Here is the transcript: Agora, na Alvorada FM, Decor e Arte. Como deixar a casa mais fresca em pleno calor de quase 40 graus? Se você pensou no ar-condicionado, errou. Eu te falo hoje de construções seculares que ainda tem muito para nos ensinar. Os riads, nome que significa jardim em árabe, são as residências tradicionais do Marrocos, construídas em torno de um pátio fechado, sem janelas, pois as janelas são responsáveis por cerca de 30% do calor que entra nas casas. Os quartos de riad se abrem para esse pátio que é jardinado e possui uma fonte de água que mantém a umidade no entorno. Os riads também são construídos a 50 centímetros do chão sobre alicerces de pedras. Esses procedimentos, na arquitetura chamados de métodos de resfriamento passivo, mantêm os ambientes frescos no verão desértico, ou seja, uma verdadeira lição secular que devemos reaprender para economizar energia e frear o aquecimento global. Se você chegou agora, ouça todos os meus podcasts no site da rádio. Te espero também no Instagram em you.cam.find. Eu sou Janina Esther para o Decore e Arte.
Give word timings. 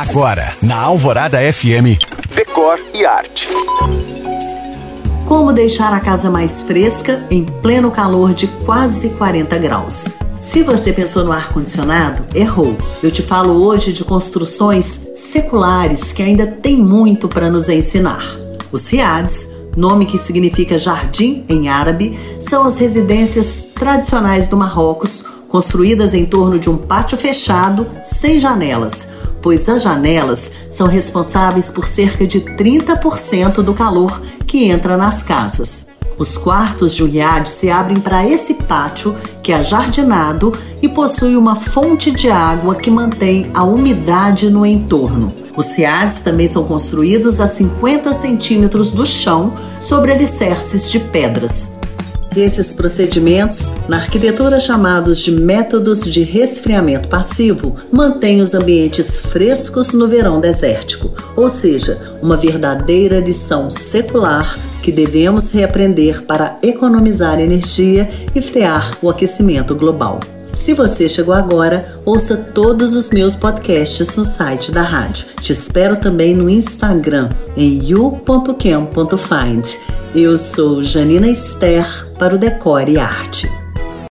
Agora, 0.00 0.56
na 0.62 0.78
Alvorada 0.80 1.38
FM, 1.52 2.00
Decor 2.34 2.80
e 2.94 3.04
Arte. 3.04 3.50
Como 5.28 5.52
deixar 5.52 5.92
a 5.92 6.00
casa 6.00 6.30
mais 6.30 6.62
fresca 6.62 7.22
em 7.30 7.44
pleno 7.44 7.90
calor 7.90 8.32
de 8.32 8.46
quase 8.64 9.10
40 9.10 9.58
graus? 9.58 10.14
Se 10.40 10.62
você 10.62 10.90
pensou 10.90 11.22
no 11.22 11.32
ar-condicionado, 11.32 12.24
errou. 12.34 12.78
Eu 13.02 13.10
te 13.10 13.22
falo 13.22 13.62
hoje 13.62 13.92
de 13.92 14.02
construções 14.02 14.86
seculares 15.12 16.14
que 16.14 16.22
ainda 16.22 16.46
tem 16.46 16.78
muito 16.78 17.28
para 17.28 17.50
nos 17.50 17.68
ensinar. 17.68 18.24
Os 18.72 18.88
riads, 18.88 19.48
nome 19.76 20.06
que 20.06 20.16
significa 20.16 20.78
jardim 20.78 21.44
em 21.46 21.68
árabe, 21.68 22.18
são 22.40 22.64
as 22.64 22.78
residências 22.78 23.66
tradicionais 23.74 24.48
do 24.48 24.56
Marrocos, 24.56 25.26
construídas 25.46 26.14
em 26.14 26.24
torno 26.24 26.58
de 26.58 26.70
um 26.70 26.78
pátio 26.78 27.18
fechado, 27.18 27.86
sem 28.02 28.38
janelas, 28.38 29.19
pois 29.42 29.68
as 29.68 29.82
janelas 29.82 30.52
são 30.68 30.86
responsáveis 30.86 31.70
por 31.70 31.86
cerca 31.86 32.26
de 32.26 32.40
30% 32.40 33.62
do 33.62 33.74
calor 33.74 34.20
que 34.46 34.64
entra 34.64 34.96
nas 34.96 35.22
casas. 35.22 35.88
Os 36.18 36.36
quartos 36.36 36.94
de 36.94 37.02
riad 37.02 37.48
se 37.48 37.70
abrem 37.70 37.98
para 37.98 38.26
esse 38.26 38.52
pátio 38.54 39.16
que 39.42 39.52
é 39.52 39.62
jardinado 39.62 40.52
e 40.82 40.88
possui 40.88 41.34
uma 41.34 41.56
fonte 41.56 42.10
de 42.10 42.28
água 42.28 42.74
que 42.74 42.90
mantém 42.90 43.50
a 43.54 43.64
umidade 43.64 44.50
no 44.50 44.66
entorno. 44.66 45.32
Os 45.56 45.72
riads 45.72 46.20
também 46.20 46.46
são 46.46 46.64
construídos 46.64 47.40
a 47.40 47.46
50 47.46 48.12
centímetros 48.12 48.92
do 48.92 49.06
chão 49.06 49.54
sobre 49.80 50.12
alicerces 50.12 50.90
de 50.90 51.00
pedras. 51.00 51.79
Esses 52.36 52.72
procedimentos, 52.72 53.74
na 53.88 53.96
arquitetura 53.96 54.60
chamados 54.60 55.18
de 55.18 55.32
métodos 55.32 56.04
de 56.04 56.22
resfriamento 56.22 57.08
passivo, 57.08 57.74
mantêm 57.90 58.40
os 58.40 58.54
ambientes 58.54 59.20
frescos 59.20 59.94
no 59.94 60.06
verão 60.06 60.40
desértico, 60.40 61.12
ou 61.34 61.48
seja, 61.48 62.16
uma 62.22 62.36
verdadeira 62.36 63.18
lição 63.18 63.68
secular 63.68 64.56
que 64.80 64.92
devemos 64.92 65.50
reaprender 65.50 66.22
para 66.22 66.56
economizar 66.62 67.40
energia 67.40 68.08
e 68.32 68.40
frear 68.40 68.96
o 69.02 69.10
aquecimento 69.10 69.74
global. 69.74 70.20
Se 70.52 70.74
você 70.74 71.08
chegou 71.08 71.34
agora, 71.34 72.00
ouça 72.04 72.36
todos 72.36 72.94
os 72.94 73.10
meus 73.10 73.34
podcasts 73.34 74.16
no 74.16 74.24
site 74.24 74.70
da 74.72 74.82
rádio. 74.82 75.26
Te 75.40 75.52
espero 75.52 75.96
também 75.96 76.34
no 76.34 76.48
Instagram 76.48 77.30
em 77.56 77.82
you.cam.find. 77.84 79.66
Eu 80.14 80.36
sou 80.38 80.82
Janina 80.82 81.28
Esther 81.28 81.86
para 82.18 82.34
o 82.34 82.38
Decore 82.38 82.92
e 82.92 82.98
Arte. 82.98 83.49